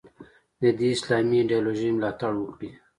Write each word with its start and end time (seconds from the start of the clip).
د 0.61 0.63
دې 0.79 0.87
اسلامي 0.95 1.37
ایدیالوژۍ 1.41 1.89
ملاتړ 1.95 2.31
وکړي. 2.37 2.69